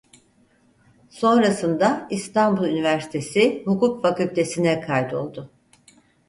Sonrasında 1.09 2.07
İstanbul 2.11 2.63
Üniversitesi 2.65 3.63
Hukuk 3.65 4.01
Fakültesi'ne 4.01 4.81
kaydoldu. 4.81 5.51